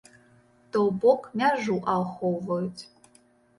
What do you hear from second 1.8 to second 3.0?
ахоўваюць.